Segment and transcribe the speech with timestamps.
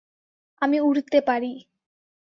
[0.61, 1.53] আমি উড়তে পারি।